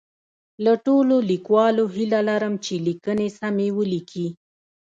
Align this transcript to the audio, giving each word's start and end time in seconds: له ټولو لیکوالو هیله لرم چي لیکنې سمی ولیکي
له 0.65 0.73
ټولو 0.85 1.15
لیکوالو 1.31 1.83
هیله 1.95 2.19
لرم 2.29 2.53
چي 2.65 2.75
لیکنې 2.87 3.27
سمی 3.39 3.69
ولیکي 3.77 4.27